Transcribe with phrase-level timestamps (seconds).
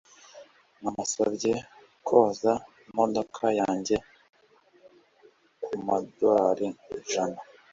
[0.81, 1.53] Namusabye
[2.07, 2.53] koza
[2.87, 3.95] imodoka yanjye
[5.63, 7.39] kumadorari ijana.